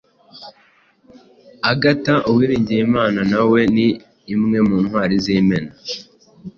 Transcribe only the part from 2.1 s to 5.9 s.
Uwilingiyimana nawe ni imwe mu ntwari z’Imena,